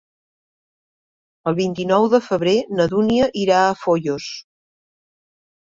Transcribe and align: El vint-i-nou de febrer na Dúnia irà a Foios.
El 1.51 1.57
vint-i-nou 1.61 2.07
de 2.15 2.21
febrer 2.31 2.57
na 2.81 2.89
Dúnia 2.95 3.31
irà 3.45 3.63
a 3.69 3.79
Foios. 3.87 4.33